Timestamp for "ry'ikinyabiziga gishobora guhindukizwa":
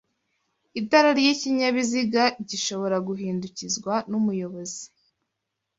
1.17-3.93